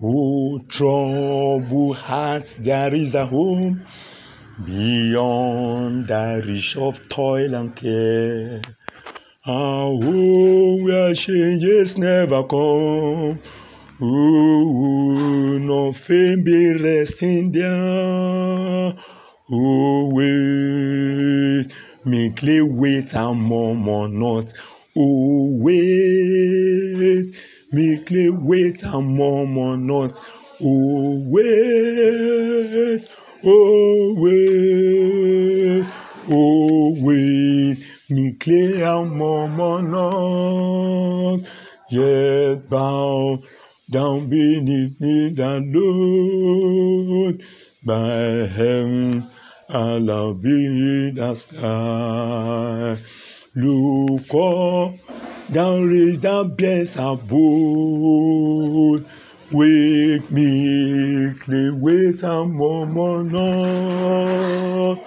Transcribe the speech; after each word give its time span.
Oh, 0.00 0.60
trouble 0.68 1.92
heart, 1.92 2.54
there 2.60 2.94
is 2.94 3.16
a 3.16 3.26
home 3.26 3.84
beyond 4.64 6.06
the 6.06 6.40
reach 6.46 6.76
of 6.76 7.08
toil 7.08 7.52
and 7.52 7.74
care. 7.74 8.60
A 9.44 9.50
home 9.50 10.84
where 10.84 11.12
changes 11.16 11.98
never 11.98 12.44
come. 12.44 13.40
Oh, 14.00 15.58
no 15.60 15.92
fame 15.92 16.44
be 16.44 16.74
resting 16.74 17.50
there. 17.50 18.94
Oh, 19.50 20.10
wait, 20.12 21.72
meekly 22.04 22.62
wait 22.62 23.12
and 23.14 23.42
murmur 23.42 24.06
not. 24.06 24.52
Oh, 24.96 25.58
wait, 25.60 27.34
meekly 27.72 28.30
wait 28.30 28.82
and 28.82 29.16
murmur 29.16 29.76
not. 29.76 30.18
Oh, 30.60 31.22
wait, 31.26 33.06
oh, 33.44 34.14
wait, 34.18 35.86
oh, 36.28 36.96
wait, 37.00 37.78
meekly 38.10 38.82
and 38.82 39.12
murmur 39.12 39.82
not. 39.82 41.40
Yet 41.90 42.68
bow 42.68 43.42
down 43.90 44.28
beneath 44.28 45.00
me 45.00 45.30
the 45.30 45.60
Lord 45.64 47.42
by 47.86 48.46
heaven 48.46 49.26
Allah 49.70 50.34
be 50.34 51.10
the 51.10 51.34
sky. 51.34 52.98
Look 53.54 54.34
up, 54.34 54.94
down 55.52 55.88
raise 55.88 56.18
the 56.20 56.44
bless 56.44 56.96
abode. 56.96 59.06
Wake 59.50 60.30
me, 60.30 61.32
clay, 61.40 61.70
wait 61.70 62.22
and 62.22 62.52
murmur 62.52 63.24
not. 63.24 64.98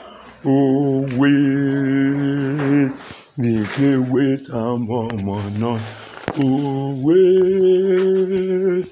Oh, 0.44 1.06
wait, 1.16 2.92
me, 3.38 3.64
clay, 3.66 3.98
wait 3.98 4.50
and 4.50 4.88
murmur 4.88 5.50
not. 5.60 5.80
Oh, 6.44 6.96
wait, 7.04 8.88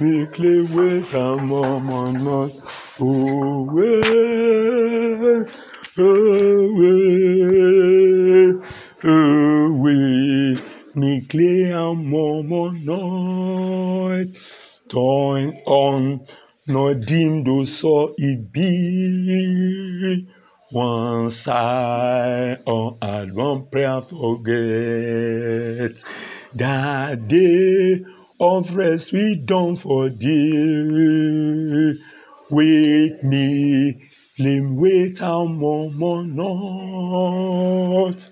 me, 0.00 0.26
clay, 0.26 0.62
wait 0.62 1.14
and 1.14 1.46
murmur 1.46 2.12
not. 2.12 2.50
Oh, 2.98 3.62
wait, 3.70 5.48
oh, 5.96 6.72
wait, 6.74 8.56
oh, 9.04 9.47
murmur 11.94 12.72
not. 12.72 14.26
Turn 14.88 15.56
on, 15.66 16.26
not 16.66 17.00
dim 17.00 17.44
though 17.44 17.64
so 17.64 18.14
it 18.18 18.52
be. 18.52 20.26
One 20.70 21.30
sigh 21.30 22.56
or 22.66 22.98
add 23.00 23.34
one 23.34 23.66
prayer 23.66 24.02
forget. 24.02 26.02
That 26.54 27.28
day 27.28 28.04
of 28.40 28.74
rest 28.74 29.12
we 29.12 29.36
don't 29.36 29.76
forget. 29.76 30.20
Wait 32.50 33.22
me, 33.24 34.00
flame 34.36 34.76
wait 34.76 35.20
not. 36.24 38.28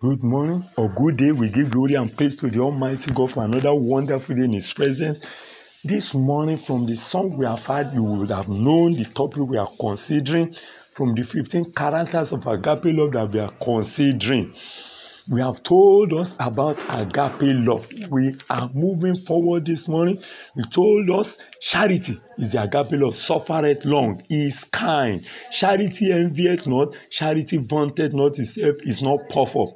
Good 0.00 0.22
morning 0.22 0.64
or 0.76 0.90
good 0.90 1.16
day. 1.16 1.32
We 1.32 1.48
give 1.48 1.72
glory 1.72 1.94
and 1.94 2.16
praise 2.16 2.36
to 2.36 2.48
the 2.48 2.60
Almighty 2.60 3.10
God 3.12 3.32
for 3.32 3.42
another 3.42 3.74
wonderful 3.74 4.36
day 4.36 4.44
in 4.44 4.52
His 4.52 4.72
presence. 4.72 5.26
This 5.82 6.14
morning, 6.14 6.56
from 6.56 6.86
the 6.86 6.94
song 6.94 7.36
we 7.36 7.44
have 7.46 7.66
had, 7.66 7.92
you 7.92 8.04
would 8.04 8.30
have 8.30 8.48
known 8.48 8.92
the 8.92 9.06
topic 9.06 9.38
we 9.38 9.56
are 9.56 9.68
considering 9.80 10.54
from 10.92 11.16
the 11.16 11.24
15 11.24 11.72
characters 11.72 12.30
of 12.30 12.46
agape 12.46 12.84
love 12.96 13.10
that 13.10 13.32
we 13.32 13.40
are 13.40 13.50
considering. 13.60 14.54
We 15.30 15.42
have 15.42 15.62
told 15.62 16.14
us 16.14 16.34
about 16.40 16.78
agape 16.88 17.42
love. 17.42 17.86
We 18.08 18.34
are 18.48 18.70
moving 18.72 19.14
forward 19.14 19.66
this 19.66 19.86
morning. 19.86 20.18
We 20.56 20.62
told 20.64 21.10
us 21.10 21.36
charity 21.60 22.18
is 22.38 22.52
the 22.52 22.62
agape 22.62 22.92
love, 22.92 23.14
suffereth 23.14 23.84
long, 23.84 24.22
is 24.30 24.64
kind. 24.64 25.22
Charity 25.50 26.12
envieth 26.12 26.66
not, 26.66 26.96
charity 27.10 27.58
vaunteth 27.58 28.14
not 28.14 28.38
itself, 28.38 28.76
is 28.84 29.02
not 29.02 29.28
puffed 29.28 29.56
up. 29.56 29.68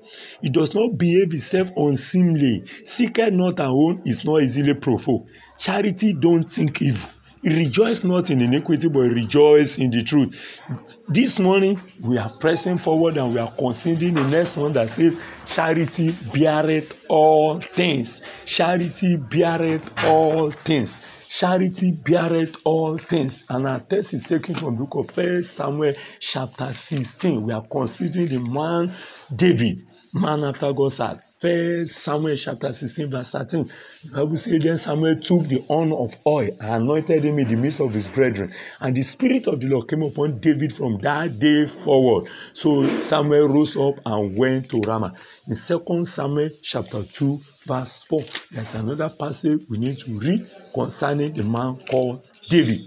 It 0.43 0.55
does 0.55 0.75
not 0.75 0.97
behave 0.97 1.35
itself 1.35 1.71
unseemly, 1.77 2.65
seeketh 2.87 3.35
not 3.35 3.59
her 3.59 3.67
own, 3.67 4.01
is 4.07 4.25
not 4.25 4.41
easily 4.41 4.73
provoked. 4.73 5.29
Charity 5.59 6.15
don't 6.15 6.51
think 6.51 6.81
evil. 6.81 7.11
Rejoice 7.43 8.05
not 8.05 8.31
in 8.31 8.41
iniquity 8.41 8.89
but 8.89 9.01
rejoice 9.01 9.79
in 9.79 9.91
the 9.91 10.03
truth. 10.03 10.61
This 11.09 11.39
morning 11.39 11.81
we 12.01 12.19
are 12.19 12.31
pressing 12.39 12.79
forward 12.79 13.17
and 13.17 13.33
we 13.35 13.41
are 13.41 13.53
considering 13.53 14.15
the 14.15 14.27
next 14.29 14.57
one 14.57 14.73
that 14.75 14.91
says 14.91 15.19
charity 15.47 16.13
beareth 16.33 16.95
all 17.09 17.61
things. 17.61 18.23
Charity 18.45 19.17
beareth 19.17 19.91
all 20.05 20.51
things. 20.51 21.01
Charity 21.29 21.93
beareth 21.93 22.57
all 22.65 22.99
things. 22.99 23.45
And 23.49 23.67
our 23.67 23.81
text 23.81 24.15
is 24.15 24.23
taken 24.23 24.55
from 24.55 24.77
book 24.77 24.95
of 24.95 25.11
first 25.11 25.55
samuel 25.55 25.95
chapter 26.21 26.73
sixteen. 26.73 27.43
We 27.43 27.53
are 27.53 27.67
considering 27.67 28.29
the 28.29 28.51
man 28.51 28.95
david 29.35 29.87
man 30.13 30.45
after 30.45 30.73
god's 30.73 30.99
heart 30.99 31.21
First 31.43 31.95
Samuel 31.95 32.37
chapter 32.37 32.73
16, 32.73 33.11
verse 33.11 33.33
13. 33.33 33.69
The 34.05 34.11
Bible 34.13 34.37
says, 34.37 34.61
Then 34.63 34.79
Samuel 34.79 35.17
took 35.17 35.49
the 35.49 35.61
horn 35.63 35.93
of 35.93 36.15
oil 36.25 36.51
and 36.61 36.85
anointed 36.85 37.25
him 37.25 37.37
in 37.41 37.49
the 37.49 37.57
midst 37.57 37.81
of 37.81 37.93
his 37.93 38.09
brethren. 38.09 38.55
And 38.79 38.97
the 38.97 39.03
Spirit 39.03 39.49
of 39.49 39.59
the 39.59 39.67
Lord 39.67 39.89
came 39.89 40.03
upon 40.05 40.39
David 40.39 40.73
from 40.73 40.99
that 40.99 41.41
day 41.41 41.67
forward. 41.67 42.31
So 42.53 42.87
Samuel 43.03 43.49
rose 43.49 43.77
up 43.77 43.97
and 44.07 44.37
went 44.37 44.71
to 44.71 44.81
Ramah. 44.83 45.15
In 45.49 45.57
Second 45.57 46.07
Samuel 46.07 46.51
chapter 46.63 47.03
2, 47.03 47.41
verse 47.67 48.05
4, 48.05 48.21
there's 48.53 48.75
another 48.75 49.09
passage 49.09 49.63
we 49.69 49.79
need 49.79 49.99
to 49.99 50.17
read 50.21 50.49
concerning 50.73 51.33
the 51.33 51.43
man 51.43 51.77
called 51.91 52.25
David. 52.49 52.83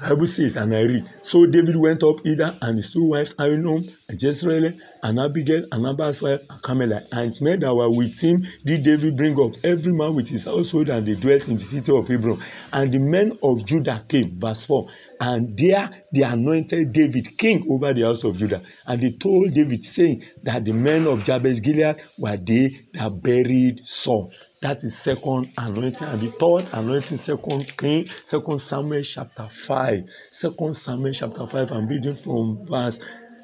Bible 0.00 0.26
says, 0.26 0.56
and 0.56 0.74
I 0.74 0.82
read, 0.82 1.08
So 1.22 1.44
David 1.46 1.76
went 1.76 2.02
up 2.02 2.24
either 2.24 2.56
and 2.62 2.76
his 2.76 2.92
two 2.92 3.04
wives, 3.04 3.34
Ahinoam 3.34 3.90
and 4.08 4.22
Jezreel, 4.22 4.72
and 5.02 5.18
Abigail, 5.18 5.64
and 5.72 5.82
Nabal's 5.82 6.22
wife, 6.22 6.42
and 6.48 6.62
Carmelite, 6.62 7.08
and 7.12 7.40
men 7.40 7.60
that 7.60 7.74
were 7.74 7.90
with 7.90 8.20
him 8.20 8.46
did 8.64 8.84
David 8.84 9.16
bring 9.16 9.38
up, 9.40 9.52
every 9.64 9.92
man 9.92 10.14
with 10.14 10.28
his 10.28 10.44
household, 10.44 10.88
and 10.88 11.06
they 11.06 11.14
dwelt 11.14 11.48
in 11.48 11.56
the 11.56 11.64
city 11.64 11.90
of 11.92 12.06
Hebron. 12.06 12.40
And 12.72 12.92
the 12.92 12.98
men 12.98 13.38
of 13.42 13.64
Judah 13.64 14.04
came, 14.08 14.38
verse 14.38 14.64
4, 14.64 14.88
and 15.20 15.56
there 15.56 15.90
they 16.12 16.22
anointed 16.22 16.92
David 16.92 17.36
king 17.38 17.66
over 17.70 17.92
the 17.92 18.02
house 18.02 18.24
of 18.24 18.36
Judah. 18.36 18.62
And 18.86 19.02
they 19.02 19.12
told 19.12 19.54
David, 19.54 19.82
saying 19.82 20.24
that 20.42 20.64
the 20.64 20.72
men 20.72 21.06
of 21.06 21.22
Jabesh 21.24 21.62
Gilead 21.62 21.96
were 22.18 22.36
they 22.36 22.80
that 22.94 23.22
buried 23.22 23.86
Saul. 23.86 24.32
That 24.60 24.82
is 24.84 24.96
second 24.98 25.50
anointing. 25.56 26.06
And 26.06 26.20
the 26.20 26.30
third 26.30 26.68
anointing, 26.72 27.16
second 27.16 27.76
King, 27.76 28.06
second 28.22 28.58
Samuel 28.58 29.02
chapter 29.02 29.48
5. 29.50 30.04
Second 30.30 30.74
Samuel 30.74 31.12
chapter 31.12 31.46
5. 31.46 31.72
I'm 31.72 31.86
reading 31.86 32.16
from 32.16 32.64
verse 32.66 32.98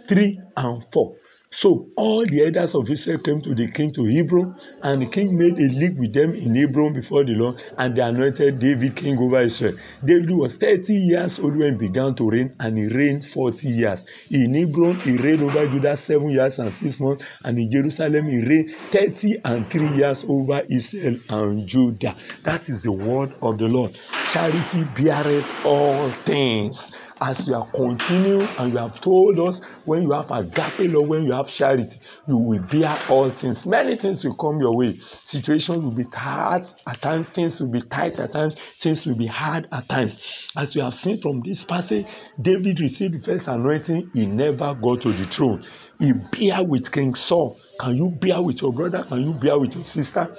3 0.09 0.41
and 0.56 0.85
4. 0.93 1.17
So 1.55 1.87
all 1.95 2.27
the 2.27 2.45
elders 2.47 2.75
of 2.75 2.91
Israel 2.91 3.19
came 3.19 3.41
to 3.43 3.55
the 3.55 3.69
king 3.71 3.93
to 3.93 4.05
Hebron, 4.05 4.57
and 4.83 5.03
the 5.03 5.07
king 5.07 5.39
made 5.39 5.57
a 5.57 5.73
league 5.73 5.97
with 5.97 6.13
them 6.13 6.35
in 6.35 6.57
Hebron 6.57 6.93
before 6.93 7.25
the 7.25 7.35
Lord, 7.35 7.63
and 7.79 7.95
they 7.95 8.03
anointed 8.03 8.59
David 8.59 8.97
king 8.97 9.17
over 9.19 9.41
Israel. 9.41 9.77
David 10.05 10.33
was 10.33 10.57
30 10.57 10.93
years 10.93 11.39
old 11.39 11.57
when 11.57 11.75
he 11.75 11.79
began 11.79 12.13
to 12.17 12.29
reign, 12.29 12.57
and 12.59 12.77
he 12.77 12.89
reigned 12.89 13.25
40 13.25 13.69
years. 13.69 14.05
In 14.31 14.53
Hebron, 14.53 14.99
he 14.99 15.17
reigned 15.17 15.45
over 15.45 15.65
Judah 15.69 15.97
seven 15.97 16.31
years 16.31 16.59
and 16.59 16.75
six 16.75 16.99
months, 16.99 17.25
and 17.45 17.57
in 17.57 17.71
Jerusalem, 17.71 18.29
he 18.29 18.43
reigned 18.43 18.73
30 18.91 19.43
and 19.45 19.71
three 19.71 19.95
years 19.95 20.25
over 20.29 20.61
Israel 20.69 21.21
and 21.29 21.69
Judah. 21.69 22.17
That 22.43 22.69
is 22.69 22.83
the 22.83 22.91
word 22.91 23.33
of 23.41 23.59
the 23.59 23.69
Lord. 23.69 23.97
Charity 24.33 24.83
beareth 24.97 25.65
all 25.65 26.11
things 26.27 26.91
as 27.25 27.49
you 27.49 27.55
are 27.55 27.67
continuing 27.75 28.47
and 28.59 28.73
you 28.73 28.79
have 28.79 29.00
told 29.00 29.38
us 29.41 29.65
when 29.87 30.03
you 30.03 30.12
have 30.12 30.31
agape 30.31 30.93
love 30.93 31.09
when 31.09 31.25
you 31.25 31.32
have 31.32 31.49
charity 31.49 31.99
you 32.29 32.37
will 32.37 32.61
bear 32.61 32.97
all 33.09 33.31
things. 33.31 33.65
Many 33.65 33.97
things 33.97 34.23
will 34.25 34.35
come 34.35 34.61
your 34.61 34.76
way. 34.76 34.99
Situations 35.25 35.79
will 35.79 35.91
be 35.91 36.05
hard 36.12 36.69
at 36.87 37.00
times 37.00 37.29
things 37.31 37.61
will 37.61 37.69
be 37.69 37.81
tight 37.81 38.21
at 38.21 38.32
times 38.32 38.56
things 38.79 39.06
will 39.06 39.17
be 39.17 39.26
hard 39.26 39.67
at 39.73 39.88
times. 39.88 40.19
As 40.56 40.75
we 40.75 40.82
have 40.82 40.94
seen 40.94 41.19
from 41.19 41.41
this 41.41 41.65
passage 41.65 42.06
david 42.41 42.79
received 42.81 43.15
the 43.15 43.21
first 43.21 43.49
anointing 43.49 44.11
he 44.12 44.26
never 44.26 44.75
got 44.75 45.00
to 45.03 45.12
the 45.12 45.25
throne. 45.25 45.65
He 45.99 46.12
bear 46.12 46.62
with 46.62 46.93
king 46.93 47.15
saul. 47.15 47.59
Can 47.81 47.97
you 47.97 48.11
bear 48.11 48.43
with 48.43 48.61
your 48.61 48.73
brother? 48.73 49.03
Can 49.05 49.21
you 49.23 49.32
bear 49.32 49.59
with 49.59 49.75
your 49.75 49.85
sister 49.85 50.37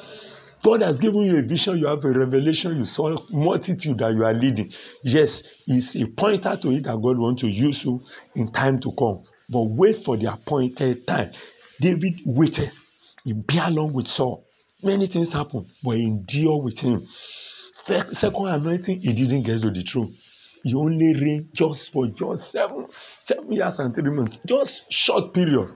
God 0.66 0.82
has 0.82 0.98
given 0.98 1.22
you 1.22 1.38
a 1.38 1.44
vision, 1.44 1.78
you 1.78 1.86
have 1.86 2.04
a 2.06 2.10
revelation, 2.10 2.76
you 2.76 2.86
saw 2.86 3.16
multitude 3.30 4.00
that 4.00 4.16
you 4.16 4.26
are 4.26 4.34
leading. 4.34 4.72
Yes, 5.04 5.44
it's 5.68 5.96
a 5.96 6.08
pointer 6.08 6.58
to 6.60 6.72
it 6.72 6.86
that 6.86 7.00
God 7.00 7.20
wants 7.20 7.42
to 7.42 7.48
use 7.48 7.86
you 7.86 8.04
in 8.34 8.48
time 8.48 8.80
to 8.80 8.92
come. 8.98 9.22
But 9.48 9.62
wait 9.62 9.98
for 9.98 10.18
the 10.18 10.34
appointed 10.34 11.06
time. 11.06 11.34
David 11.80 12.20
waited. 12.26 12.72
He 13.24 13.34
bear 13.34 13.68
along 13.68 13.94
with 13.94 14.08
Saul. 14.08 14.44
Many 14.82 15.06
things 15.06 15.32
happen, 15.32 15.68
but 15.84 15.98
endure 15.98 16.60
with 16.60 16.80
him. 16.80 17.06
second 17.76 18.48
anointing, 18.48 19.02
he 19.02 19.14
didn't 19.14 19.44
get 19.44 19.62
to 19.62 19.70
the 19.70 19.84
throne. 19.84 20.16
He 20.64 20.74
only 20.74 21.14
reigned 21.14 21.50
just 21.54 21.92
for 21.92 22.08
just 22.08 22.50
seven, 22.50 22.88
seven 23.22 23.52
years 23.52 23.78
and 23.78 23.94
three 23.94 24.10
months, 24.10 24.40
just 24.48 24.92
short 24.92 25.32
period. 25.32 25.70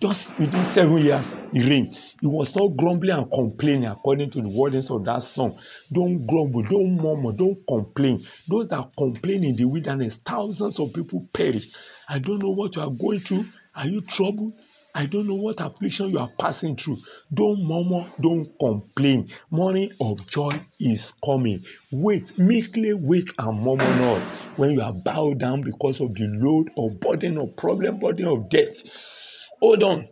Just 0.00 0.38
within 0.38 0.62
seven 0.64 0.98
years, 0.98 1.38
he 1.52 1.62
reigned. 1.66 1.98
He 2.20 2.26
was 2.26 2.54
not 2.54 2.76
grumbling 2.76 3.16
and 3.16 3.30
complaining 3.30 3.86
according 3.86 4.30
to 4.32 4.42
the 4.42 4.48
wordings 4.48 4.94
of 4.94 5.04
that 5.06 5.22
song. 5.22 5.58
Don't 5.90 6.26
grumble, 6.26 6.62
don't 6.64 6.96
murmur, 6.96 7.32
don't 7.32 7.56
complain. 7.66 8.22
Those 8.46 8.68
that 8.68 8.90
complain 8.98 9.42
in 9.44 9.56
the 9.56 9.64
wilderness, 9.64 10.20
thousands 10.24 10.78
of 10.78 10.92
people 10.92 11.26
perish. 11.32 11.68
I 12.08 12.18
don't 12.18 12.42
know 12.42 12.50
what 12.50 12.76
you 12.76 12.82
are 12.82 12.90
going 12.90 13.20
through. 13.20 13.46
Are 13.74 13.86
you 13.86 14.02
troubled? 14.02 14.52
I 14.94 15.06
don't 15.06 15.26
know 15.26 15.34
what 15.34 15.60
affliction 15.60 16.10
you 16.10 16.18
are 16.18 16.30
passing 16.38 16.76
through. 16.76 16.98
Don't 17.32 17.62
murmur, 17.66 18.06
don't 18.20 18.50
complain. 18.58 19.30
Morning 19.50 19.90
of 20.00 20.26
joy 20.26 20.50
is 20.78 21.12
coming. 21.24 21.64
Wait, 21.90 22.38
meekly 22.38 22.92
wait 22.94 23.28
and 23.38 23.60
murmur 23.60 23.98
not 23.98 24.22
when 24.56 24.70
you 24.72 24.82
are 24.82 24.94
bowed 24.94 25.38
down 25.38 25.62
because 25.62 26.00
of 26.00 26.14
the 26.14 26.26
load 26.26 26.70
of 26.76 27.00
burden 27.00 27.38
of 27.38 27.56
problem, 27.56 27.98
burden 27.98 28.26
of 28.26 28.48
debt. 28.50 28.74
Hold 29.60 29.82
on, 29.82 30.08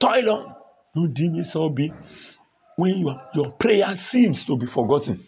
toil 0.00 0.30
on. 0.30 0.54
Don't 0.94 1.12
deem 1.12 1.34
yourself 1.34 1.74
be 1.74 1.92
when 2.76 2.98
your, 2.98 3.20
your 3.34 3.52
prayer 3.52 3.96
seems 3.96 4.44
to 4.44 4.56
be 4.56 4.66
forgotten. 4.66 5.22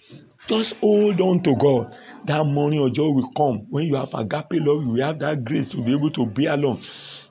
Just 0.46 0.76
hold 0.76 1.20
on 1.20 1.42
to 1.42 1.54
God. 1.56 1.94
That 2.24 2.44
morning 2.44 2.80
of 2.80 2.92
joy 2.92 3.10
will 3.10 3.30
come 3.32 3.66
when 3.68 3.84
you 3.84 3.96
have 3.96 4.14
agape 4.14 4.46
love. 4.52 4.82
You 4.82 4.88
will 4.90 5.04
have 5.04 5.18
that 5.18 5.44
grace 5.44 5.68
to 5.68 5.82
be 5.82 5.92
able 5.92 6.10
to 6.12 6.26
bear 6.26 6.54
along. 6.54 6.82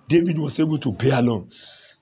David 0.07 0.37
was 0.37 0.59
able 0.59 0.77
to 0.79 0.91
bear 0.91 1.19
along. 1.19 1.51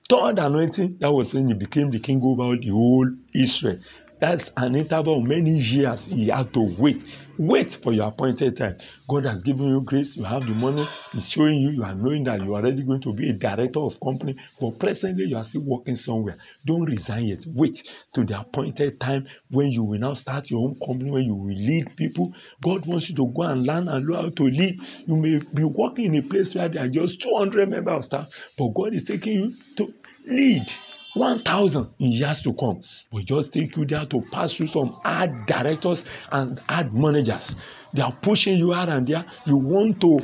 Third 0.08 0.38
anointing, 0.38 0.98
that 1.00 1.12
was 1.12 1.32
when 1.34 1.48
he 1.48 1.54
became 1.54 1.90
the 1.90 1.98
king 1.98 2.20
over 2.22 2.56
the 2.56 2.68
whole 2.68 3.08
Israel. 3.34 3.78
That's 4.18 4.50
an 4.56 4.74
interval 4.74 5.18
of 5.18 5.28
many 5.28 5.50
years 5.50 6.06
he 6.06 6.28
had 6.28 6.54
to 6.54 6.60
wait. 6.78 7.04
Wait 7.36 7.72
for 7.82 7.92
your 7.92 8.08
appointed 8.08 8.56
time. 8.56 8.78
God 9.06 9.26
has 9.26 9.42
given 9.42 9.66
you 9.66 9.82
grace. 9.82 10.16
You 10.16 10.24
have 10.24 10.46
the 10.46 10.54
money. 10.54 10.86
He's 11.12 11.28
showing 11.28 11.60
you. 11.60 11.70
You 11.70 11.84
are 11.84 11.94
knowing 11.94 12.24
that 12.24 12.42
you 12.42 12.54
are 12.54 12.62
already 12.62 12.82
going 12.82 13.02
to 13.02 13.12
be 13.12 13.28
a 13.28 13.34
director 13.34 13.80
of 13.80 14.00
company. 14.00 14.36
But 14.58 14.78
presently, 14.78 15.26
you 15.26 15.36
are 15.36 15.44
still 15.44 15.60
working 15.60 15.96
somewhere. 15.96 16.36
Don't 16.64 16.84
resign 16.84 17.26
yet. 17.26 17.44
Wait 17.46 17.82
to 18.14 18.24
the 18.24 18.40
appointed 18.40 18.98
time 18.98 19.26
when 19.50 19.70
you 19.70 19.84
will 19.84 19.98
now 19.98 20.14
start 20.14 20.48
your 20.48 20.66
own 20.66 20.78
company, 20.80 21.10
when 21.10 21.24
you 21.24 21.34
will 21.34 21.54
lead 21.54 21.94
people. 21.94 22.32
God 22.62 22.86
wants 22.86 23.10
you 23.10 23.16
to 23.16 23.26
go 23.26 23.42
and 23.42 23.66
learn 23.66 23.86
and 23.88 24.06
learn 24.06 24.22
how 24.22 24.30
to 24.30 24.44
lead. 24.44 24.80
You 25.04 25.16
may 25.16 25.40
be 25.52 25.64
working 25.64 26.14
in 26.14 26.24
a 26.24 26.26
place 26.26 26.54
where 26.54 26.70
there 26.70 26.84
are 26.84 26.88
just 26.88 27.20
200 27.20 27.68
members 27.68 27.94
of 27.96 28.04
staff, 28.04 28.50
but 28.56 28.68
God 28.68 28.94
is 28.94 29.04
taking 29.04 29.34
you 29.34 29.54
to 29.76 29.92
lead 30.26 30.72
one 31.16 31.38
thousand 31.38 31.88
in 31.98 32.12
years 32.12 32.42
to 32.42 32.52
come. 32.52 32.82
We 33.10 33.24
just 33.24 33.52
take 33.52 33.76
you 33.76 33.86
there 33.86 34.04
to 34.04 34.20
pass 34.30 34.54
through 34.54 34.66
some 34.66 34.92
hard 35.02 35.46
directors 35.46 36.04
and 36.30 36.58
hard 36.68 36.94
managers. 36.94 37.56
They 37.94 38.02
are 38.02 38.12
pushing 38.12 38.58
you 38.58 38.74
out 38.74 38.90
and 38.90 39.06
there. 39.06 39.24
You 39.46 39.56
want 39.56 40.00
to 40.02 40.18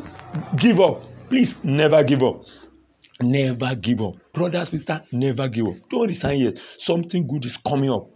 give 0.57 0.81
up. 0.81 1.05
Please 1.31 1.63
never 1.65 2.05
give 2.05 2.23
up. 2.23 2.45
Never 3.23 3.75
give 3.75 4.03
up. 4.03 4.15
Brother 4.35 4.65
sister 4.67 5.03
never 5.13 5.49
give 5.49 5.67
up. 5.69 5.77
Don't 5.91 6.09
resign 6.09 6.41
yet. 6.41 6.61
Something 6.79 7.27
good 7.27 7.47
is 7.47 7.57
coming 7.57 7.91
up. 7.91 8.09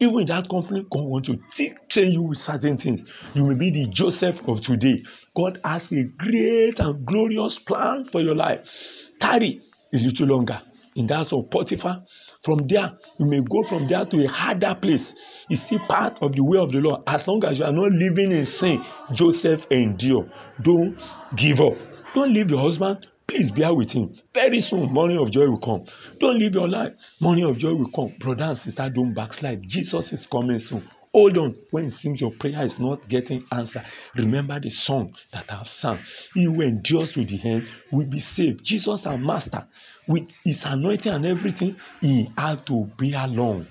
Even 0.00 0.26
that 0.26 0.48
company 0.48 0.84
god 0.90 1.04
want 1.04 1.24
to 1.26 1.38
teach 1.52 1.96
you 1.96 2.22
with 2.22 2.38
certain 2.38 2.76
things. 2.76 3.04
You 3.34 3.46
may 3.46 3.54
be 3.54 3.70
the 3.70 3.86
joseph 3.86 4.46
of 4.48 4.60
today. 4.60 5.02
God 5.34 5.60
has 5.64 5.92
a 5.92 6.04
great 6.04 6.78
and 6.78 7.06
glorious 7.06 7.58
plan 7.58 8.04
for 8.04 8.20
your 8.20 8.34
life. 8.34 9.10
Tarry 9.18 9.60
a 9.94 9.96
little 9.96 10.26
longer 10.26 10.60
in 10.98 11.06
that 11.06 11.16
house 11.16 11.32
of 11.32 11.48
Potiphar. 11.50 12.02
From 12.42 12.58
there, 12.68 12.92
you 13.18 13.26
may 13.26 13.40
go 13.40 13.62
from 13.62 13.88
there 13.88 14.04
to 14.04 14.24
a 14.24 14.28
harder 14.28 14.74
place. 14.74 15.14
It's 15.48 15.62
still 15.62 15.78
part 15.80 16.18
of 16.22 16.32
the 16.32 16.44
way 16.44 16.58
of 16.58 16.70
the 16.70 16.80
Lord. 16.80 17.02
As 17.06 17.26
long 17.26 17.44
as 17.44 17.58
you 17.58 17.64
are 17.64 17.72
not 17.72 17.92
living 17.92 18.32
in 18.32 18.44
sin, 18.44 18.84
Joseph 19.12 19.66
endure. 19.70 20.28
Don't 20.62 20.98
give 21.36 21.60
up. 21.60 21.76
Don't 22.14 22.32
leave 22.32 22.50
your 22.50 22.60
husband. 22.60 23.06
Please 23.26 23.50
bear 23.50 23.74
with 23.74 23.90
him. 23.90 24.14
Very 24.32 24.60
soon, 24.60 24.90
morning 24.92 25.18
of 25.18 25.30
joy 25.30 25.48
will 25.48 25.58
come. 25.58 25.84
Don't 26.18 26.38
leave 26.38 26.54
your 26.54 26.68
life. 26.68 26.94
Morning 27.20 27.44
of 27.44 27.58
joy 27.58 27.74
will 27.74 27.90
come. 27.90 28.14
Brother 28.18 28.44
and 28.44 28.58
sister, 28.58 28.88
don't 28.88 29.12
backslide. 29.12 29.62
Jesus 29.68 30.12
is 30.12 30.26
coming 30.26 30.58
soon. 30.58 30.88
Hold 31.12 31.38
on 31.38 31.56
when 31.70 31.86
it 31.86 31.90
seems 31.90 32.20
your 32.20 32.30
prayer 32.30 32.64
is 32.64 32.78
not 32.78 33.08
getting 33.08 33.44
answered, 33.50 33.84
Remember 34.14 34.60
the 34.60 34.70
song 34.70 35.14
that 35.32 35.44
I've 35.50 35.66
sung. 35.66 35.98
He 36.34 36.44
who 36.44 36.60
endures 36.60 37.12
to 37.14 37.24
the 37.24 37.40
end 37.44 37.66
will 37.90 38.06
be 38.06 38.20
saved. 38.20 38.62
Jesus, 38.62 39.06
our 39.06 39.16
master, 39.16 39.66
with 40.08 40.38
his 40.44 40.64
anointing 40.64 41.12
and 41.12 41.26
everything, 41.26 41.76
he 42.00 42.28
had 42.36 42.66
to 42.66 42.90
be 42.96 43.12
alone 43.12 43.68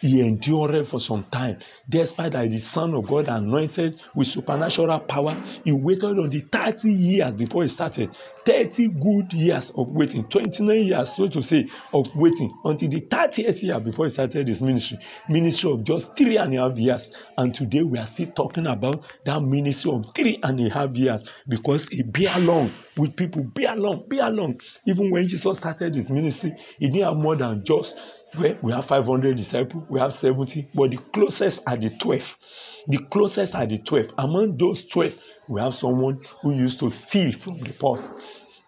he 0.00 0.20
endured 0.20 0.86
for 0.86 0.98
some 0.98 1.24
time. 1.24 1.58
Despite 1.88 2.32
that 2.32 2.50
the 2.50 2.58
Son 2.58 2.94
of 2.94 3.06
God 3.06 3.28
anointed 3.28 4.00
with 4.14 4.28
supernatural 4.28 4.98
power, 5.00 5.42
he 5.64 5.72
waited 5.72 6.18
on 6.18 6.30
the 6.30 6.40
30 6.40 6.90
years 6.90 7.36
before 7.36 7.62
he 7.62 7.68
started. 7.68 8.16
30 8.46 8.88
good 8.88 9.32
years 9.34 9.70
of 9.70 9.88
waiting, 9.88 10.24
29 10.24 10.84
years, 10.84 11.14
so 11.14 11.28
to 11.28 11.42
say, 11.42 11.68
of 11.92 12.08
waiting 12.16 12.50
until 12.64 12.88
the 12.88 13.02
30th 13.02 13.62
year 13.62 13.78
before 13.78 14.06
he 14.06 14.10
started 14.10 14.48
his 14.48 14.62
ministry. 14.62 14.98
Ministry 15.28 15.70
of 15.70 15.84
just 15.84 16.16
three 16.16 16.38
and 16.38 16.54
a 16.54 16.62
half 16.62 16.78
years. 16.78 17.10
And 17.36 17.54
today 17.54 17.82
we 17.82 17.98
are 17.98 18.06
still 18.06 18.30
talking 18.32 18.66
about 18.66 19.04
that 19.24 19.42
ministry 19.42 19.92
of 19.92 20.06
three 20.14 20.38
and 20.42 20.58
a 20.60 20.70
half 20.70 20.96
years 20.96 21.22
because 21.46 21.88
he 21.88 22.02
be 22.02 22.24
along 22.24 22.72
with 23.00 23.16
people, 23.16 23.42
be 23.42 23.64
along, 23.64 24.04
be 24.08 24.18
along. 24.18 24.60
Even 24.86 25.10
when 25.10 25.26
Jesus 25.26 25.58
started 25.58 25.94
his 25.94 26.10
ministry, 26.10 26.54
he 26.78 26.88
didn't 26.88 27.06
have 27.06 27.16
more 27.16 27.36
than 27.36 27.64
just 27.64 27.96
well, 28.38 28.56
we 28.62 28.72
have 28.72 28.84
500 28.84 29.36
disciples, 29.36 29.84
we 29.88 29.98
have 29.98 30.14
70, 30.14 30.68
but 30.74 30.90
the 30.90 30.98
closest 30.98 31.62
are 31.66 31.76
the 31.76 31.90
12. 31.90 32.38
The 32.86 32.98
closest 33.10 33.54
are 33.54 33.66
the 33.66 33.78
12. 33.78 34.14
Among 34.18 34.56
those 34.56 34.84
12, 34.84 35.14
we 35.48 35.60
have 35.60 35.74
someone 35.74 36.20
who 36.42 36.54
used 36.54 36.78
to 36.80 36.90
steal 36.90 37.32
from 37.32 37.58
the 37.58 37.72
purse, 37.72 38.14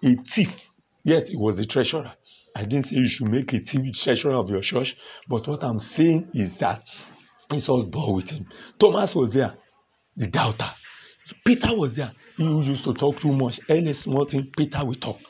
a 0.04 0.16
thief, 0.28 0.68
yet 1.04 1.28
he 1.28 1.36
was 1.36 1.58
the 1.58 1.64
treasurer. 1.64 2.12
I 2.56 2.64
didn't 2.64 2.86
say 2.86 2.96
you 2.96 3.08
should 3.08 3.30
make 3.30 3.52
a 3.54 3.60
thief 3.60 3.94
treasurer 3.94 4.34
of 4.34 4.50
your 4.50 4.60
church, 4.60 4.96
but 5.28 5.46
what 5.46 5.62
I'm 5.62 5.78
saying 5.78 6.30
is 6.34 6.56
that 6.56 6.82
Jesus 7.50 7.84
bore 7.84 8.16
with 8.16 8.30
him. 8.30 8.46
Thomas 8.78 9.14
was 9.14 9.32
there, 9.32 9.54
the 10.16 10.26
doubter. 10.26 10.70
Peter 11.44 11.74
was 11.74 11.96
there. 11.96 12.12
He 12.36 12.44
used 12.44 12.84
to 12.84 12.94
talk 12.94 13.20
too 13.20 13.32
much. 13.32 13.60
Any 13.68 13.92
small 13.92 14.24
thing, 14.24 14.50
Peter 14.56 14.84
will 14.84 14.94
talk. 14.94 15.20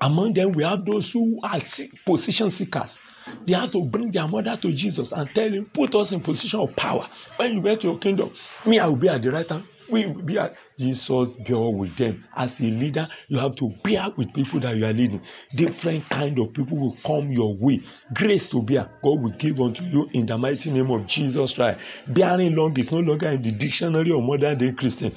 Among 0.00 0.34
them, 0.34 0.52
we 0.52 0.64
have 0.64 0.84
those 0.84 1.10
who 1.12 1.40
are 1.42 1.60
position 2.04 2.50
seekers. 2.50 2.98
They 3.46 3.54
have 3.54 3.70
to 3.72 3.82
bring 3.84 4.10
their 4.10 4.28
mother 4.28 4.56
to 4.56 4.72
Jesus 4.72 5.12
and 5.12 5.28
tell 5.30 5.50
him, 5.50 5.64
put 5.66 5.94
us 5.94 6.12
in 6.12 6.20
position 6.20 6.60
of 6.60 6.74
power. 6.76 7.06
When 7.36 7.54
you 7.54 7.62
get 7.62 7.80
to 7.80 7.88
your 7.88 7.98
kingdom, 7.98 8.32
me, 8.66 8.78
I 8.78 8.86
will 8.86 8.96
be 8.96 9.08
at 9.08 9.22
the 9.22 9.30
right 9.30 9.48
hand. 9.48 9.64
We 9.90 10.06
will 10.06 10.22
be 10.22 10.38
at 10.38 10.56
Jesus 10.78 11.32
bear 11.32 11.58
with 11.58 11.96
them. 11.96 12.24
As 12.36 12.60
a 12.60 12.64
leader, 12.64 13.08
you 13.28 13.38
have 13.38 13.54
to 13.56 13.72
bear 13.82 14.08
with 14.16 14.32
people 14.32 14.60
that 14.60 14.76
you 14.76 14.86
are 14.86 14.92
leading. 14.92 15.20
Different 15.54 16.08
kind 16.08 16.38
of 16.38 16.52
people 16.52 16.78
will 16.78 16.96
come 17.04 17.30
your 17.30 17.54
way. 17.54 17.80
Grace 18.14 18.48
to 18.50 18.62
bear, 18.62 18.90
God 19.02 19.22
will 19.22 19.34
give 19.38 19.60
unto 19.60 19.84
you 19.84 20.08
in 20.12 20.26
the 20.26 20.38
mighty 20.38 20.70
name 20.70 20.90
of 20.90 21.06
Jesus 21.06 21.52
Christ. 21.52 21.80
Bearing 22.08 22.56
long 22.56 22.78
is 22.78 22.92
no 22.92 23.00
longer 23.00 23.28
in 23.28 23.42
the 23.42 23.52
dictionary 23.52 24.12
of 24.12 24.22
modern 24.22 24.58
day 24.58 24.72
Christian 24.72 25.12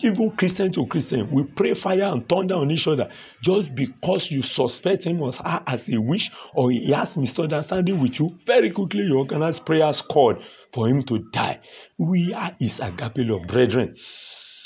even 0.00 0.30
Christian 0.32 0.72
to 0.72 0.86
Christian, 0.86 1.30
we 1.30 1.42
pray 1.44 1.74
fire 1.74 2.02
and 2.02 2.28
thunder 2.28 2.54
on 2.54 2.70
each 2.70 2.86
other 2.86 3.08
just 3.42 3.74
because 3.74 4.30
you 4.30 4.42
suspect 4.42 5.04
him 5.04 5.20
or 5.20 5.32
her 5.32 5.62
as 5.66 5.88
a 5.88 6.00
witch 6.00 6.30
or 6.54 6.70
he 6.70 6.92
has 6.92 7.16
misunderstanding 7.16 8.00
with 8.00 8.18
you. 8.20 8.34
Very 8.44 8.70
quickly, 8.70 9.02
you 9.02 9.18
organize 9.18 9.58
prayers 9.58 10.00
called 10.00 10.42
for 10.72 10.88
him 10.88 11.02
to 11.04 11.18
die. 11.30 11.60
We 11.96 12.32
are 12.32 12.54
his 12.58 12.80
agape 12.80 13.18
love, 13.18 13.46
brethren 13.46 13.96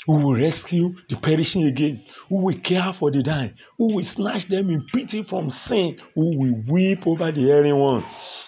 who 0.05 0.13
will 0.17 0.35
rescue 0.35 0.93
the 1.07 1.15
perishing 1.15 1.63
again, 1.63 2.01
who 2.27 2.43
will 2.43 2.57
care 2.59 2.91
for 2.93 3.09
the 3.09 3.21
dying, 3.21 3.53
who 3.77 3.95
will 3.95 4.03
snatch 4.03 4.47
them 4.47 4.69
in 4.69 4.85
pity 4.93 5.23
from 5.23 5.49
sin, 5.49 5.97
who 6.15 6.37
will 6.37 6.61
weep 6.67 7.07
over 7.07 7.31
the 7.31 7.51
erring 7.51 7.77
one. 7.77 8.03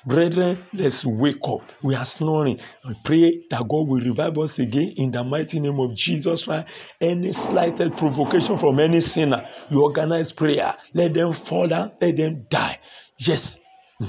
Brethren, 0.06 0.58
let's 0.74 1.06
wake 1.06 1.48
up. 1.48 1.72
We 1.82 1.96
are 1.96 2.06
snoring 2.06 2.60
pray 3.04 3.44
that 3.50 3.68
God 3.68 3.88
will 3.88 4.02
revive 4.02 4.38
us 4.38 4.60
again 4.60 4.94
in 4.98 5.12
the 5.12 5.24
mighty 5.24 5.60
name 5.60 5.80
of 5.80 5.96
Jesus 5.96 6.44
Christ. 6.44 6.68
Any 7.00 7.32
slighted 7.32 7.96
provocation 7.98 8.58
from 8.58 8.80
any 8.80 9.02
sinner, 9.02 9.48
you 9.70 9.82
organize 9.82 10.32
prayer, 10.32 10.76
let 10.94 11.14
them 11.14 11.34
fall 11.34 11.68
down, 11.68 11.94
let 12.02 12.18
them 12.18 12.46
die. 12.50 12.80
Yes, 13.18 13.60
hmm. 13.98 14.06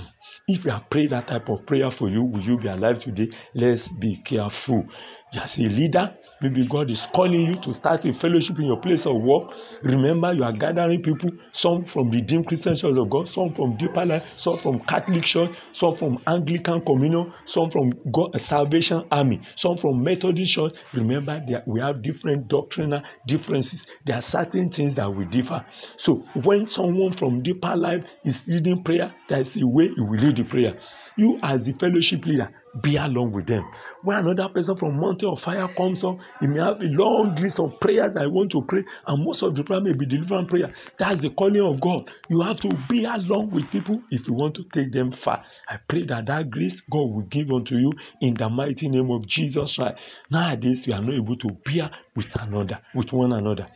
if 0.48 0.64
you 0.64 0.70
have 0.72 0.90
prayed 0.90 1.10
that 1.10 1.28
type 1.28 1.48
of 1.48 1.64
prayer 1.64 1.90
for 1.90 2.08
you, 2.08 2.24
will 2.24 2.42
you 2.42 2.58
be 2.58 2.68
alive 2.68 2.98
today? 2.98 3.30
Let's 3.54 3.88
be 3.88 4.16
careful. 4.16 4.86
As 5.32 5.58
a 5.58 5.62
leader, 5.62 6.14
Maybe 6.40 6.66
God 6.66 6.90
is 6.90 7.06
calling 7.06 7.40
you 7.46 7.54
to 7.54 7.72
start 7.72 8.04
a 8.04 8.12
fellowship 8.12 8.58
in 8.58 8.66
your 8.66 8.78
place 8.78 9.06
of 9.06 9.16
work. 9.16 9.54
Remember, 9.82 10.32
you 10.34 10.44
are 10.44 10.52
gathering 10.52 11.02
people, 11.02 11.30
some 11.52 11.84
from 11.84 12.10
Redeemed 12.10 12.46
Christian 12.46 12.76
Church 12.76 12.96
of 12.96 13.08
God, 13.08 13.26
some 13.28 13.54
from 13.54 13.76
Deeper 13.76 14.04
Life, 14.04 14.24
some 14.36 14.58
from 14.58 14.80
Catholic 14.80 15.24
Church, 15.24 15.56
some 15.72 15.96
from 15.96 16.18
Anglican 16.26 16.82
Communion, 16.82 17.32
some 17.46 17.70
from 17.70 17.90
God, 18.12 18.34
uh, 18.34 18.38
Salvation 18.38 19.04
Army, 19.10 19.40
some 19.54 19.76
from 19.78 20.02
Methodist 20.02 20.52
Church. 20.52 20.74
Remember, 20.92 21.42
that 21.48 21.66
we 21.66 21.80
have 21.80 22.02
different 22.02 22.48
doctrinal 22.48 23.02
differences. 23.26 23.86
There 24.04 24.16
are 24.16 24.22
certain 24.22 24.68
things 24.70 24.94
that 24.96 25.12
we 25.12 25.24
differ. 25.24 25.64
So, 25.96 26.16
when 26.34 26.66
someone 26.66 27.12
from 27.12 27.42
Deeper 27.42 27.74
Life 27.76 28.04
is 28.24 28.46
leading 28.46 28.82
prayer, 28.82 29.12
there 29.28 29.40
is 29.40 29.56
a 29.56 29.66
way 29.66 29.88
he 29.88 30.00
will 30.00 30.18
lead 30.18 30.36
the 30.36 30.44
prayer. 30.44 30.78
You, 31.16 31.38
as 31.42 31.64
the 31.64 31.72
fellowship 31.72 32.26
leader, 32.26 32.50
be 32.82 32.96
along 32.96 33.32
with 33.32 33.46
them. 33.46 33.70
When 34.02 34.18
another 34.18 34.48
person 34.48 34.76
from 34.76 35.00
mountain 35.00 35.28
of 35.30 35.40
fire 35.40 35.68
comes 35.68 36.04
up, 36.04 36.18
he 36.40 36.46
may 36.46 36.60
have 36.60 36.80
a 36.80 36.86
long 36.86 37.34
list 37.36 37.60
of 37.60 37.78
prayers 37.80 38.16
I 38.16 38.26
want 38.26 38.52
to 38.52 38.62
pray, 38.62 38.84
and 39.06 39.24
most 39.24 39.42
of 39.42 39.54
the 39.54 39.64
prayer 39.64 39.80
may 39.80 39.92
be 39.92 40.06
deliverance 40.06 40.50
prayer. 40.50 40.72
That's 40.98 41.22
the 41.22 41.30
calling 41.30 41.62
of 41.62 41.80
God. 41.80 42.10
You 42.28 42.40
have 42.42 42.60
to 42.60 42.68
be 42.88 43.04
along 43.04 43.50
with 43.50 43.70
people 43.70 44.02
if 44.10 44.28
you 44.28 44.34
want 44.34 44.54
to 44.56 44.64
take 44.64 44.92
them 44.92 45.10
far. 45.10 45.44
I 45.68 45.78
pray 45.88 46.04
that 46.06 46.26
that 46.26 46.50
grace 46.50 46.80
God 46.80 47.10
will 47.10 47.22
give 47.28 47.52
unto 47.52 47.76
you 47.76 47.92
in 48.20 48.34
the 48.34 48.48
mighty 48.48 48.88
name 48.88 49.10
of 49.10 49.26
Jesus 49.26 49.76
Christ. 49.76 50.00
Nowadays, 50.30 50.86
we 50.86 50.92
are 50.92 51.02
not 51.02 51.14
able 51.14 51.36
to 51.36 51.48
bear 51.64 51.90
with 52.14 52.40
another, 52.42 52.80
with 52.94 53.12
one 53.12 53.32
another 53.32 53.68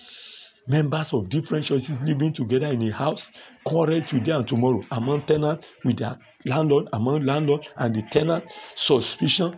members 0.66 1.12
of 1.12 1.28
different 1.28 1.64
churches 1.64 2.00
living 2.02 2.32
together 2.32 2.68
in 2.68 2.82
a 2.82 2.90
house 2.92 3.30
quarrel 3.64 4.02
today 4.02 4.32
and 4.32 4.46
tomorrow 4.46 4.82
among 4.92 5.22
tenant 5.22 5.64
with 5.84 5.98
their 5.98 6.18
landlord 6.44 6.88
among 6.92 7.24
landlord 7.24 7.68
and 7.76 7.94
the 7.94 8.02
tenant. 8.10 8.44
Suspicion 8.74 9.54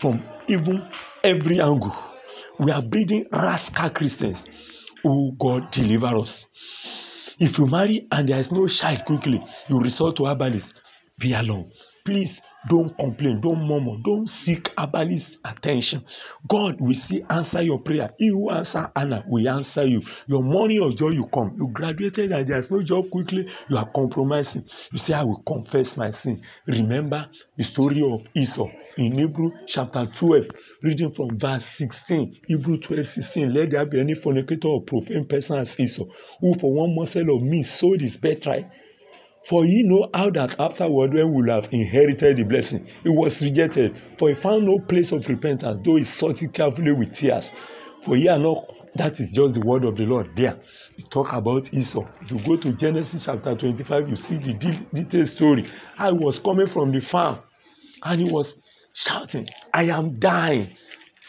from 0.00 0.22
even 0.48 0.86
every 1.24 1.60
angle. 1.60 1.96
We 2.58 2.70
are 2.72 2.82
breeding 2.82 3.26
rascal 3.32 3.90
christians 3.90 4.46
oh 5.04 5.32
god 5.32 5.70
deliver 5.70 6.16
us. 6.16 6.46
If 7.38 7.58
you 7.58 7.66
marry 7.66 8.06
and 8.10 8.28
there 8.28 8.38
is 8.38 8.50
no 8.50 8.66
child 8.66 9.04
quickly 9.04 9.42
you 9.68 9.78
resort 9.78 10.16
to 10.16 10.26
herbalist. 10.26 10.82
Be 11.18 11.32
alone. 11.34 11.70
Please 12.04 12.40
don't 12.68 12.96
complain 12.98 13.40
don't 13.40 13.66
murmur 13.66 13.96
don't 14.04 14.28
seek 14.30 14.72
herbalist 14.78 15.38
attention. 15.44 16.04
God 16.48 16.80
will 16.80 16.94
still 16.94 17.22
answer 17.30 17.62
your 17.62 17.80
prayer. 17.80 18.10
He 18.18 18.28
who 18.28 18.50
answer 18.50 18.90
anna 18.96 19.24
will 19.26 19.48
answer 19.48 19.84
you. 19.84 20.02
Your 20.26 20.42
morning 20.42 20.82
of 20.82 20.96
joy 20.96 21.10
you 21.10 21.26
come. 21.26 21.54
You 21.58 21.68
graduated 21.72 22.32
and 22.32 22.46
there 22.46 22.58
is 22.58 22.70
no 22.70 22.82
job 22.82 23.10
quickly. 23.10 23.48
You 23.68 23.76
are 23.78 23.90
compromising. 23.90 24.64
You 24.92 24.98
say 24.98 25.14
i 25.14 25.22
will 25.22 25.42
confess 25.46 25.96
my 25.96 26.10
sin. 26.10 26.42
Remember 26.66 27.28
the 27.56 27.64
story 27.64 28.02
of 28.02 28.26
esau 28.34 28.68
in 28.96 29.12
hebrew 29.18 29.50
chapter 29.66 30.06
twelve 30.06 30.46
reading 30.82 31.10
from 31.10 31.30
verse 31.38 31.64
sixteen. 31.66 32.36
Hebrew 32.46 32.78
twelve 32.78 33.06
sixteen. 33.06 33.52
Let 33.52 33.70
there 33.70 33.86
be 33.86 34.00
any 34.00 34.14
fornicator 34.14 34.68
or 34.68 34.82
profane 34.82 35.26
person 35.26 35.58
as 35.58 35.78
esau 35.78 36.04
who 36.40 36.54
for 36.54 36.72
one 36.72 36.94
morsel 36.94 37.36
of 37.36 37.42
meat 37.42 37.64
sold 37.64 38.00
his 38.00 38.16
birthright 38.16 38.66
For 39.44 39.64
ye 39.64 39.82
know 39.84 40.10
how 40.12 40.30
that 40.30 40.58
afterward, 40.58 41.14
when 41.14 41.32
we 41.32 41.50
have 41.50 41.68
inherited 41.72 42.36
the 42.36 42.42
blessing, 42.42 42.86
it 43.04 43.08
was 43.10 43.40
rejected. 43.42 43.96
For 44.18 44.28
he 44.28 44.34
found 44.34 44.66
no 44.66 44.78
place 44.78 45.12
of 45.12 45.28
repentance, 45.28 45.80
though 45.84 45.96
he 45.96 46.04
sought 46.04 46.42
it 46.42 46.52
carefully 46.52 46.92
with 46.92 47.12
tears. 47.14 47.52
For 48.02 48.16
ye 48.16 48.28
are 48.28 48.38
not, 48.38 48.64
that 48.96 49.20
is 49.20 49.32
just 49.32 49.54
the 49.54 49.60
word 49.60 49.84
of 49.84 49.96
the 49.96 50.06
Lord 50.06 50.30
there. 50.36 50.58
We 50.96 51.04
talk 51.04 51.32
about 51.32 51.72
Esau. 51.72 52.04
If 52.20 52.32
you 52.32 52.38
go 52.40 52.56
to 52.56 52.72
Genesis 52.72 53.24
chapter 53.26 53.54
25, 53.54 54.08
you 54.08 54.16
see 54.16 54.36
the 54.36 54.54
de- 54.54 54.86
detailed 54.92 55.28
story. 55.28 55.66
I 55.98 56.10
was 56.12 56.38
coming 56.38 56.66
from 56.66 56.90
the 56.90 57.00
farm 57.00 57.40
and 58.04 58.20
he 58.20 58.30
was 58.30 58.60
shouting, 58.92 59.48
I 59.72 59.84
am 59.84 60.18
dying. 60.18 60.68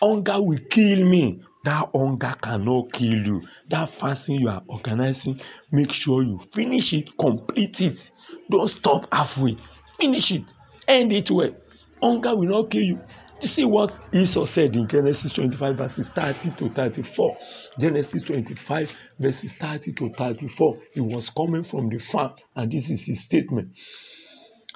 Hunger 0.01 0.41
will 0.41 0.59
kill 0.69 1.05
me 1.05 1.41
that 1.65 1.89
hunger 1.93 2.33
cannot 2.41 2.93
kill 2.93 3.17
you. 3.17 3.41
That 3.69 3.89
fasting 3.89 4.39
you 4.39 4.49
are 4.49 4.63
organizing 4.67 5.39
make 5.71 5.91
sure 5.91 6.23
you 6.23 6.39
finish 6.51 6.93
it 6.93 7.17
complete 7.17 7.81
it. 7.81 8.11
Don't 8.49 8.67
stop 8.67 9.07
halfway. 9.13 9.57
Finish 9.97 10.31
it. 10.31 10.53
End 10.87 11.11
it 11.11 11.29
well. 11.29 11.55
Hunger 12.01 12.35
will 12.35 12.49
not 12.49 12.69
kill 12.71 12.83
you. 12.83 12.99
You 13.41 13.47
see 13.47 13.63
what 13.63 13.97
esau 14.13 14.45
said 14.45 14.75
in 14.75 14.87
genesis 14.87 15.31
twenty-five 15.31 15.77
verses 15.77 16.09
thirty 16.09 16.51
to 16.51 16.69
thirty-four. 16.69 17.37
Genesis 17.79 18.23
twenty-five 18.23 18.95
verses 19.17 19.55
thirty 19.55 19.93
to 19.93 20.09
thirty-four. 20.09 20.75
He 20.93 21.01
was 21.01 21.29
coming 21.29 21.63
from 21.63 21.89
the 21.89 21.99
farm 21.99 22.33
and 22.55 22.71
this 22.71 22.89
is 22.89 23.05
his 23.05 23.21
statement 23.21 23.71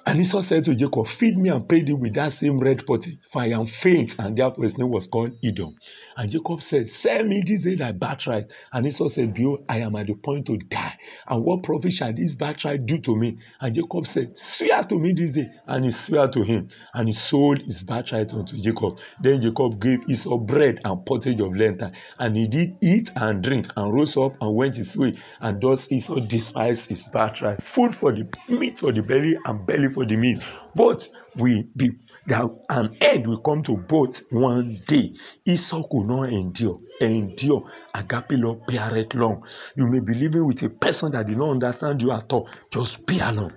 And 0.06 0.20
Esau 0.20 0.42
said 0.42 0.66
to 0.66 0.76
Jacob, 0.76 1.08
Feed 1.08 1.38
me 1.38 1.50
and 1.50 1.68
pay 1.68 1.82
thee 1.82 1.94
with 1.94 2.14
that 2.16 2.34
same 2.34 2.60
red 2.60 2.86
potty, 2.86 3.20
for 3.30 3.42
I 3.42 3.48
am 3.48 3.66
faint. 3.66 4.20
And 4.20 4.38
therefore 4.38 4.66
his 4.66 4.78
name 4.78 4.90
was 4.90 5.08
called 5.08 5.38
Edom. 5.42 5.78
And 6.18 6.30
Jacob 6.30 6.62
said, 6.62 6.90
Sell 6.90 7.24
me 7.24 7.42
this 7.46 7.62
day 7.62 7.76
thy 7.76 7.94
birthright. 7.94 8.52
And 8.74 8.86
Esau 8.86 9.08
said, 9.08 9.34
Behold, 9.34 9.64
I 9.70 9.78
am 9.78 9.96
at 9.96 10.08
the 10.08 10.16
point 10.16 10.48
to 10.48 10.58
die. 10.58 10.98
And 11.30 11.46
what 11.46 11.64
profit 11.64 11.94
shall 11.94 12.12
this 12.12 12.36
birthright 12.36 12.86
do 12.86 12.98
to 13.00 13.16
me? 13.16 13.38
And 13.62 13.74
Jacob 13.74 14.06
said, 14.06 14.38
Swear 14.38 14.84
to 14.84 15.00
me 15.00 15.14
this 15.14 15.32
day. 15.32 15.50
And 15.68 15.86
he 15.86 15.92
swore 15.92 16.28
to 16.28 16.44
him. 16.44 16.68
And 16.94 17.08
he 17.08 17.14
sold 17.14 17.62
his 17.62 17.82
birthright 17.82 18.34
unto 18.34 18.58
Jacob. 18.58 18.98
Then 19.22 19.42
Jacob 19.42 19.82
gave 19.82 20.02
Esau 20.10 20.38
bread 20.38 20.82
and 20.84 21.06
pottage 21.06 21.40
of 21.40 21.56
lentil. 21.56 21.92
And 22.20 22.36
he 22.36 22.48
did 22.48 22.76
eat 22.82 23.10
and 23.16 23.42
drink 23.42 23.72
and 23.78 23.94
rose 23.94 24.18
up 24.18 24.36
and 24.42 24.54
went 24.54 24.76
his 24.76 24.98
way. 24.98 25.14
And 25.40 25.62
thus 25.62 25.90
Esau 25.90 26.20
despised 26.20 26.90
his 26.90 27.06
birthright. 27.06 27.64
Food 27.64 27.96
for 27.96 28.12
the 28.12 28.28
meat 28.50 28.80
for 28.80 28.92
the 28.92 29.02
belly 29.02 29.38
and 29.46 29.66
belly 29.66 29.93
for 29.94 30.06
the 30.06 30.16
meal. 30.16 30.40
Both 30.76 31.10
will 31.36 31.64
be 31.76 31.92
that 32.28 32.50
an 32.70 32.96
end 33.02 33.28
will 33.28 33.40
come 33.40 33.64
to 33.64 33.76
both 33.78 34.22
one 34.32 34.82
day. 34.88 35.14
Esau 35.46 35.84
could 35.84 36.06
not 36.08 36.30
endure. 36.30 36.80
Endure. 37.02 37.70
Agape 37.94 38.32
love 38.32 38.66
beareth 38.66 39.14
long. 39.16 39.46
You 39.76 39.88
may 39.88 40.00
be 40.00 40.14
living 40.14 40.46
with 40.46 40.62
a 40.64 40.70
person 40.70 41.12
that 41.12 41.28
did 41.28 41.38
not 41.38 41.52
understand 41.52 42.02
you 42.02 42.12
at 42.12 42.32
all. 42.32 42.50
Just 42.72 43.06
be 43.06 43.20
alone. 43.20 43.52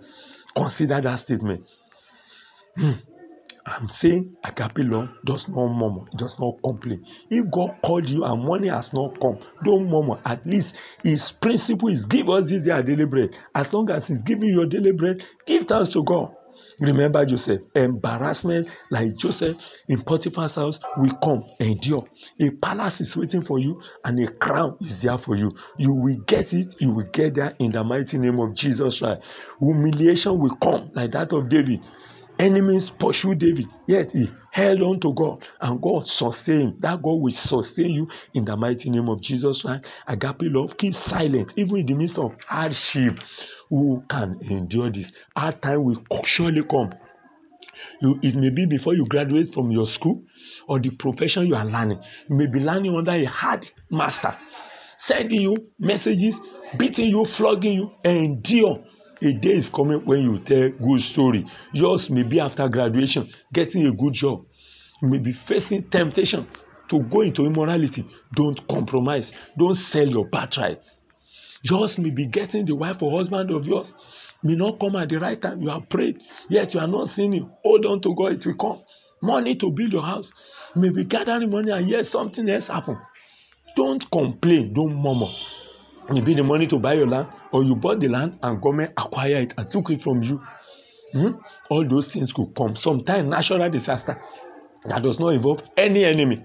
Consider 0.54 1.00
that 1.00 1.16
statement. 1.16 1.64
Hmm. 2.76 2.92
I'm 3.66 3.88
saying 3.88 4.36
love 4.78 5.08
does 5.24 5.48
not 5.48 5.68
murmur, 5.68 6.04
does 6.16 6.38
not 6.38 6.54
complain. 6.62 7.04
If 7.30 7.50
God 7.50 7.76
called 7.84 8.08
you 8.08 8.24
and 8.24 8.44
money 8.44 8.68
has 8.68 8.92
not 8.92 9.20
come, 9.20 9.38
don't 9.64 9.88
murmur. 9.88 10.20
At 10.24 10.46
least 10.46 10.76
His 11.02 11.32
principle 11.32 11.88
is 11.88 12.04
give 12.04 12.30
us 12.30 12.48
this 12.50 12.62
day 12.62 12.80
daily 12.82 13.06
bread. 13.06 13.30
As 13.54 13.72
long 13.72 13.90
as 13.90 14.06
He's 14.06 14.22
giving 14.22 14.48
you 14.50 14.56
your 14.56 14.66
daily 14.66 14.92
bread, 14.92 15.24
give 15.46 15.64
thanks 15.64 15.90
to 15.90 16.04
God. 16.04 16.32
Remember 16.80 17.24
Joseph, 17.24 17.62
embarrassment 17.74 18.68
like 18.90 19.16
Joseph 19.16 19.56
in 19.88 20.02
Potiphar's 20.02 20.54
house 20.54 20.78
will 20.98 21.14
come, 21.16 21.44
endure. 21.58 22.06
A 22.40 22.50
palace 22.50 23.00
is 23.00 23.16
waiting 23.16 23.42
for 23.42 23.58
you 23.58 23.80
and 24.04 24.20
a 24.20 24.30
crown 24.30 24.76
is 24.80 25.00
there 25.00 25.16
for 25.18 25.36
you. 25.36 25.54
You 25.78 25.94
will 25.94 26.16
get 26.26 26.52
it, 26.52 26.74
you 26.78 26.90
will 26.92 27.06
get 27.12 27.34
there 27.34 27.54
in 27.58 27.72
the 27.72 27.82
mighty 27.82 28.18
name 28.18 28.38
of 28.40 28.54
Jesus 28.54 28.98
Christ. 29.00 29.22
Humiliation 29.58 30.38
will 30.38 30.54
come 30.56 30.90
like 30.94 31.12
that 31.12 31.32
of 31.32 31.48
David. 31.48 31.80
Enemies 32.38 32.90
pursue 32.90 33.34
David, 33.34 33.66
yet 33.86 34.12
he 34.12 34.30
held 34.50 34.82
on 34.82 35.00
to 35.00 35.12
God, 35.14 35.46
and 35.60 35.80
God 35.80 36.06
sustained. 36.06 36.80
That 36.80 37.02
God 37.02 37.14
will 37.14 37.32
sustain 37.32 37.90
you 37.90 38.08
in 38.34 38.44
the 38.44 38.56
mighty 38.56 38.90
name 38.90 39.08
of 39.08 39.22
Jesus 39.22 39.62
Christ. 39.62 39.86
Agape 40.06 40.42
love, 40.42 40.76
keep 40.76 40.94
silent, 40.94 41.54
even 41.56 41.78
in 41.78 41.86
the 41.86 41.94
midst 41.94 42.18
of 42.18 42.36
hardship. 42.46 43.20
Who 43.70 44.04
can 44.08 44.38
endure 44.50 44.90
this? 44.90 45.12
Hard 45.34 45.62
time 45.62 45.82
will 45.84 46.02
surely 46.24 46.62
come. 46.62 46.90
You, 48.00 48.18
it 48.22 48.34
may 48.34 48.50
be 48.50 48.66
before 48.66 48.94
you 48.94 49.06
graduate 49.06 49.52
from 49.52 49.70
your 49.70 49.86
school 49.86 50.22
or 50.68 50.78
the 50.78 50.90
profession 50.90 51.46
you 51.46 51.54
are 51.54 51.64
learning. 51.64 52.00
You 52.28 52.36
may 52.36 52.46
be 52.46 52.60
learning 52.60 52.94
under 52.94 53.12
a 53.12 53.24
hard 53.24 53.70
master, 53.90 54.36
sending 54.96 55.40
you 55.40 55.56
messages, 55.78 56.40
beating 56.76 57.08
you, 57.08 57.24
flogging 57.24 57.72
you. 57.74 57.92
Endure 58.04 58.84
a 59.22 59.32
day 59.32 59.54
is 59.54 59.68
coming 59.68 60.04
when 60.04 60.22
you 60.22 60.38
tell 60.40 60.68
good 60.70 61.00
story. 61.00 61.46
Yours 61.72 62.10
may 62.10 62.22
be 62.22 62.40
after 62.40 62.68
graduation 62.68 63.28
getting 63.52 63.86
a 63.86 63.92
good 63.92 64.12
job. 64.14 64.44
You 65.02 65.08
may 65.08 65.18
be 65.18 65.32
facing 65.32 65.84
temptation 65.84 66.46
to 66.88 67.00
go 67.00 67.22
into 67.22 67.44
immorality. 67.44 68.06
Don't 68.34 68.66
compromise. 68.68 69.32
Don't 69.58 69.74
sell 69.74 70.06
your 70.06 70.26
birthright 70.28 70.80
yours 71.70 71.98
may 71.98 72.10
be 72.10 72.26
getting 72.26 72.64
the 72.64 72.74
wife 72.74 73.02
or 73.02 73.16
husband 73.18 73.50
of 73.50 73.66
yours. 73.66 73.94
May 74.42 74.54
not 74.54 74.78
come 74.78 74.96
at 74.96 75.08
the 75.08 75.18
right 75.18 75.40
time. 75.40 75.60
You 75.62 75.70
have 75.70 75.88
prayed 75.88 76.20
yet 76.48 76.74
you 76.74 76.80
are 76.80 76.86
not 76.86 77.08
seeing 77.08 77.34
it 77.34 77.42
hold 77.64 77.86
on 77.86 78.00
to 78.02 78.14
god 78.14 78.32
it 78.34 78.46
will 78.46 78.54
come. 78.54 78.82
Money 79.22 79.54
to 79.56 79.70
build 79.70 79.92
your 79.92 80.02
house. 80.02 80.32
You 80.74 80.82
may 80.82 80.88
be 80.90 81.04
gathering 81.04 81.50
money 81.50 81.70
and 81.70 81.88
yet 81.88 82.06
something 82.06 82.48
else 82.48 82.68
happen. 82.68 82.98
Don't 83.74 84.08
complain. 84.10 84.72
Don't 84.72 84.94
murmur 84.94 85.32
you 86.14 86.22
be 86.22 86.34
the 86.34 86.42
money 86.44 86.66
to 86.66 86.78
buy 86.78 86.94
your 86.94 87.06
land 87.06 87.28
or 87.52 87.64
you 87.64 87.74
bought 87.74 88.00
the 88.00 88.08
land 88.08 88.38
and 88.42 88.60
government 88.60 88.92
acquire 88.96 89.38
it 89.38 89.54
and 89.56 89.70
took 89.70 89.90
it 89.90 90.00
from 90.00 90.22
you 90.22 90.40
hmm? 91.12 91.32
all 91.68 91.84
those 91.84 92.12
things 92.12 92.32
could 92.32 92.54
come. 92.54 92.76
Sometimes 92.76 93.28
natural 93.28 93.68
disaster 93.70 94.20
that 94.84 95.02
does 95.02 95.18
not 95.18 95.30
involve 95.30 95.62
any 95.76 96.04
enemy. 96.04 96.44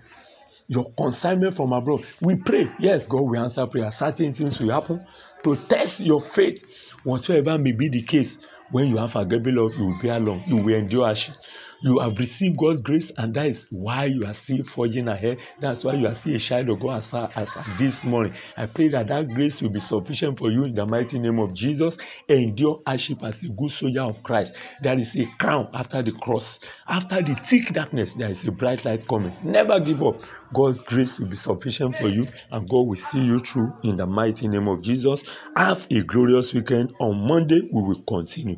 Your 0.67 0.89
consignment 0.93 1.53
from 1.53 1.73
abroad. 1.73 2.05
We 2.21 2.35
pray. 2.35 2.71
Yes 2.79 3.05
god 3.07 3.21
will 3.21 3.37
answer 3.39 3.65
prayer. 3.67 3.91
Certain 3.91 4.33
things 4.33 4.59
will 4.59 4.71
happen. 4.71 5.05
To 5.43 5.55
test 5.55 5.99
your 5.99 6.21
faith 6.21 6.63
whatever 7.03 7.57
may 7.57 7.71
be 7.71 7.89
the 7.89 8.01
case 8.01 8.37
when 8.71 8.87
you 8.87 8.97
have 8.97 9.15
agape 9.15 9.47
love 9.47 9.73
you 9.75 9.87
will 9.87 9.99
bear 10.01 10.19
long 10.19 10.43
you 10.47 10.57
will 10.57 10.75
endure 10.75 11.05
hardship 11.05 11.35
you 11.81 11.99
have 11.99 12.19
received 12.19 12.57
God's 12.57 12.81
grace 12.81 13.11
and 13.17 13.33
that 13.33 13.47
is 13.47 13.67
why 13.71 14.05
you 14.05 14.23
are 14.25 14.33
still 14.33 14.63
forging 14.63 15.07
ahead. 15.07 15.39
That's 15.59 15.83
why 15.83 15.93
you 15.93 16.07
are 16.07 16.13
still 16.13 16.35
a 16.35 16.39
child 16.39 16.69
of 16.69 16.79
God 16.79 16.97
as 16.97 17.13
as 17.35 17.57
this 17.77 18.03
morning. 18.03 18.33
I 18.55 18.67
pray 18.67 18.89
that 18.89 19.07
that 19.07 19.29
grace 19.29 19.61
will 19.61 19.69
be 19.69 19.79
sufficient 19.79 20.37
for 20.37 20.51
you 20.51 20.65
in 20.65 20.75
the 20.75 20.85
mighty 20.85 21.19
name 21.19 21.39
of 21.39 21.53
Jesus. 21.53 21.97
Endure 22.29 22.81
hardship 22.85 23.23
as 23.23 23.43
a 23.43 23.49
good 23.49 23.71
soldier 23.71 24.01
of 24.01 24.21
Christ. 24.23 24.53
There 24.81 24.97
is 24.97 25.15
a 25.17 25.25
crown 25.39 25.69
after 25.73 26.01
the 26.01 26.11
cross. 26.11 26.59
After 26.87 27.21
the 27.21 27.35
thick 27.35 27.73
darkness 27.73 28.13
there 28.13 28.29
is 28.29 28.47
a 28.47 28.51
bright 28.51 28.85
light 28.85 29.07
coming. 29.07 29.35
Never 29.43 29.79
give 29.79 30.03
up. 30.03 30.21
God's 30.53 30.83
grace 30.83 31.19
will 31.19 31.27
be 31.27 31.35
sufficient 31.35 31.97
for 31.97 32.09
you 32.09 32.27
and 32.51 32.69
God 32.69 32.87
will 32.87 32.97
see 32.97 33.21
you 33.21 33.39
through 33.39 33.73
in 33.83 33.97
the 33.97 34.05
mighty 34.05 34.47
name 34.47 34.67
of 34.67 34.81
Jesus. 34.83 35.23
Have 35.55 35.87
a 35.89 36.01
glorious 36.01 36.53
weekend. 36.53 36.93
On 36.99 37.27
Monday 37.27 37.61
we 37.71 37.81
will 37.81 38.01
continue 38.03 38.57